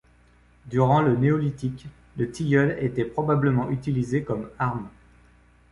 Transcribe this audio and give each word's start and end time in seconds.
Durant 0.65 1.03
le 1.03 1.15
néolithique, 1.15 1.85
le 2.17 2.31
tilleul 2.31 2.75
était 2.83 3.05
probablement 3.05 3.69
utilisé 3.69 4.23
comme 4.23 4.49
arme. 4.57 4.89